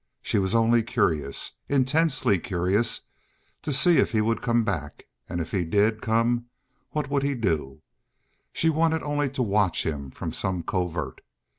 She 0.23 0.39
was 0.39 0.55
only 0.55 0.81
curious 0.81 1.59
intensely 1.69 2.39
curious 2.39 3.01
to 3.61 3.71
see 3.71 3.99
if 3.99 4.13
he 4.13 4.19
would 4.19 4.41
come 4.41 4.63
back, 4.63 5.03
and 5.29 5.39
if 5.39 5.51
he 5.51 5.63
did 5.63 6.01
come 6.01 6.47
what 6.89 7.05
he 7.21 7.29
would 7.33 7.41
do. 7.41 7.83
She 8.51 8.71
wanted 8.71 9.03
only 9.03 9.29
to 9.29 9.43
watch 9.43 9.85
him 9.85 10.09
from 10.09 10.33
some 10.33 10.63
covert. 10.63 11.21